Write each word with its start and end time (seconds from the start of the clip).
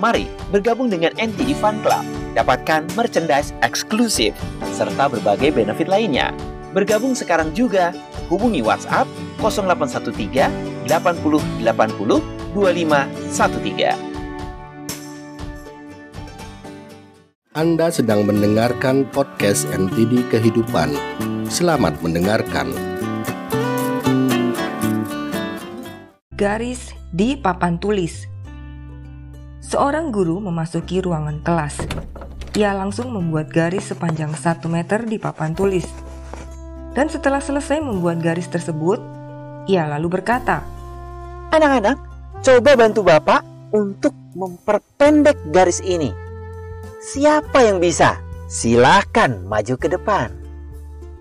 Mari 0.00 0.24
bergabung 0.48 0.88
dengan 0.88 1.12
NTD 1.20 1.52
Fun 1.58 1.80
Club. 1.84 2.04
Dapatkan 2.32 2.88
merchandise 2.96 3.52
eksklusif 3.60 4.32
serta 4.72 5.12
berbagai 5.12 5.52
benefit 5.52 5.84
lainnya. 5.84 6.32
Bergabung 6.72 7.12
sekarang 7.12 7.52
juga. 7.52 7.92
Hubungi 8.32 8.64
WhatsApp 8.64 9.04
0813 9.44 10.88
80 10.88 11.44
80 11.60 12.24
2513. 12.56 14.12
Anda 17.52 17.92
sedang 17.92 18.24
mendengarkan 18.24 19.04
podcast 19.12 19.68
NTD 19.68 20.24
Kehidupan. 20.32 20.96
Selamat 21.52 22.00
mendengarkan. 22.00 22.72
Garis 26.32 26.96
di 27.12 27.36
papan 27.36 27.76
tulis. 27.76 28.31
Seorang 29.62 30.10
guru 30.10 30.42
memasuki 30.42 30.98
ruangan 30.98 31.38
kelas. 31.38 31.86
Ia 32.58 32.74
langsung 32.74 33.14
membuat 33.14 33.54
garis 33.54 33.94
sepanjang 33.94 34.34
1 34.34 34.58
meter 34.66 35.06
di 35.06 35.22
papan 35.22 35.54
tulis. 35.54 35.86
Dan 36.92 37.06
setelah 37.06 37.38
selesai 37.38 37.78
membuat 37.78 38.18
garis 38.18 38.50
tersebut, 38.50 38.98
ia 39.70 39.86
lalu 39.86 40.18
berkata, 40.18 40.66
Anak-anak, 41.54 41.96
coba 42.42 42.74
bantu 42.74 43.06
Bapak 43.06 43.46
untuk 43.70 44.12
memperpendek 44.34 45.38
garis 45.54 45.78
ini. 45.78 46.10
Siapa 47.14 47.62
yang 47.62 47.78
bisa? 47.78 48.18
Silakan 48.50 49.46
maju 49.46 49.78
ke 49.78 49.86
depan. 49.86 50.34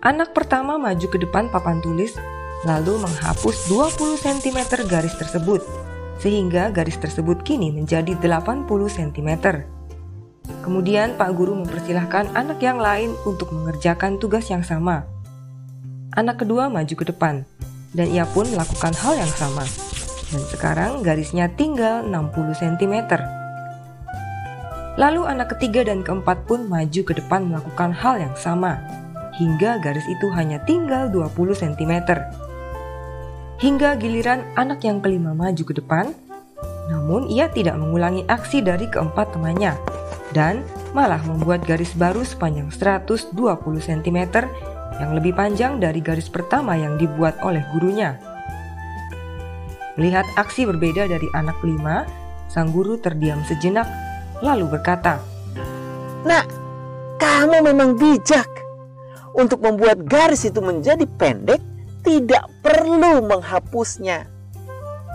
Anak 0.00 0.32
pertama 0.32 0.80
maju 0.80 1.06
ke 1.12 1.20
depan 1.20 1.52
papan 1.52 1.84
tulis, 1.84 2.16
lalu 2.64 2.96
menghapus 3.04 3.68
20 3.68 4.16
cm 4.16 4.58
garis 4.88 5.12
tersebut, 5.20 5.60
sehingga 6.20 6.68
garis 6.68 7.00
tersebut 7.00 7.40
kini 7.40 7.72
menjadi 7.72 8.12
80 8.20 8.68
cm. 8.68 9.30
Kemudian 10.60 11.16
Pak 11.16 11.30
Guru 11.32 11.56
mempersilahkan 11.64 12.36
anak 12.36 12.60
yang 12.60 12.76
lain 12.76 13.16
untuk 13.24 13.48
mengerjakan 13.56 14.20
tugas 14.20 14.52
yang 14.52 14.60
sama. 14.60 15.08
Anak 16.12 16.44
kedua 16.44 16.68
maju 16.68 16.90
ke 16.90 17.04
depan, 17.08 17.48
dan 17.96 18.06
ia 18.12 18.28
pun 18.28 18.44
melakukan 18.52 18.92
hal 19.00 19.16
yang 19.16 19.32
sama. 19.32 19.64
Dan 20.30 20.42
sekarang 20.46 20.92
garisnya 21.00 21.48
tinggal 21.56 22.04
60 22.06 22.60
cm. 22.60 22.94
Lalu 24.98 25.22
anak 25.24 25.56
ketiga 25.56 25.86
dan 25.86 26.04
keempat 26.04 26.44
pun 26.44 26.68
maju 26.68 27.00
ke 27.00 27.12
depan 27.16 27.48
melakukan 27.48 27.94
hal 27.94 28.20
yang 28.20 28.34
sama, 28.36 28.76
hingga 29.38 29.80
garis 29.80 30.04
itu 30.10 30.28
hanya 30.36 30.60
tinggal 30.68 31.08
20 31.08 31.56
cm. 31.56 31.94
Hingga 33.60 34.00
giliran 34.00 34.40
anak 34.56 34.88
yang 34.88 35.04
kelima 35.04 35.36
maju 35.36 35.60
ke 35.60 35.76
depan, 35.76 36.16
namun 36.88 37.28
ia 37.28 37.52
tidak 37.52 37.76
mengulangi 37.76 38.24
aksi 38.24 38.64
dari 38.64 38.88
keempat 38.88 39.36
temannya, 39.36 39.76
dan 40.32 40.64
malah 40.96 41.20
membuat 41.28 41.68
garis 41.68 41.92
baru 41.92 42.24
sepanjang 42.24 42.72
120 42.72 43.36
cm 43.84 44.18
yang 44.96 45.10
lebih 45.12 45.36
panjang 45.36 45.76
dari 45.76 46.00
garis 46.00 46.32
pertama 46.32 46.72
yang 46.72 46.96
dibuat 46.96 47.36
oleh 47.44 47.60
gurunya. 47.76 48.16
Melihat 50.00 50.24
aksi 50.40 50.64
berbeda 50.64 51.04
dari 51.04 51.28
anak 51.36 51.60
kelima, 51.60 52.08
sang 52.48 52.72
guru 52.72 52.96
terdiam 52.96 53.44
sejenak 53.44 53.84
lalu 54.40 54.72
berkata, 54.72 55.20
Nak, 56.24 56.48
kamu 57.20 57.60
memang 57.60 58.00
bijak. 58.00 58.48
Untuk 59.36 59.62
membuat 59.62 60.02
garis 60.08 60.48
itu 60.48 60.58
menjadi 60.58 61.06
pendek, 61.06 61.60
tidak 62.00 62.48
perlu 62.64 63.24
menghapusnya. 63.24 64.26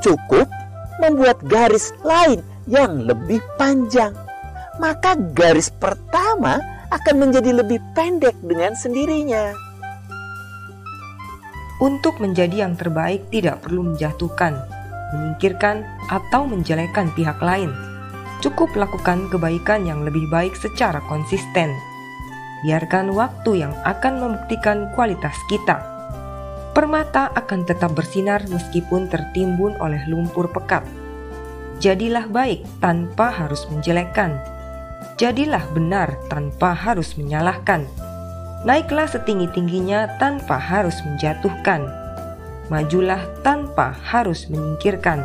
Cukup 0.03 0.47
membuat 1.00 1.42
garis 1.45 1.92
lain 2.05 2.39
yang 2.69 3.05
lebih 3.05 3.42
panjang. 3.59 4.14
Maka 4.77 5.16
garis 5.16 5.72
pertama 5.72 6.59
akan 6.92 7.16
menjadi 7.16 7.52
lebih 7.64 7.80
pendek 7.95 8.36
dengan 8.44 8.76
sendirinya. 8.76 9.55
Untuk 11.83 12.20
menjadi 12.23 12.67
yang 12.67 12.80
terbaik 12.80 13.27
tidak 13.32 13.59
perlu 13.64 13.92
menjatuhkan, 13.92 14.55
menyingkirkan, 15.11 15.83
atau 16.08 16.48
menjelekan 16.48 17.11
pihak 17.15 17.36
lain. 17.43 17.71
Cukup 18.39 18.71
lakukan 18.80 19.27
kebaikan 19.32 19.83
yang 19.83 20.08
lebih 20.08 20.23
baik 20.32 20.55
secara 20.55 21.04
konsisten. 21.11 21.71
Biarkan 22.64 23.11
waktu 23.11 23.67
yang 23.67 23.73
akan 23.83 24.23
membuktikan 24.23 24.88
kualitas 24.95 25.36
kita. 25.52 25.95
Permata 26.75 27.31
akan 27.31 27.63
tetap 27.63 27.95
bersinar 27.95 28.43
meskipun 28.52 29.08
tertimbun 29.08 29.80
oleh 29.80 30.03
lumpur 30.11 30.52
pekat. 30.52 30.83
Jadilah 31.80 32.27
baik 32.27 32.67
tanpa 32.83 33.31
harus 33.31 33.63
menjelekkan. 33.71 34.36
Jadilah 35.15 35.64
benar 35.71 36.19
tanpa 36.27 36.75
harus 36.75 37.15
menyalahkan 37.15 37.87
Naiklah 38.65 39.05
setinggi-tingginya 39.05 40.17
tanpa 40.17 40.58
harus 40.58 40.97
menjatuhkan. 41.05 41.85
Majulah 42.73 43.21
tanpa 43.45 43.93
harus 43.93 44.49
menyingkirkan. 44.49 45.21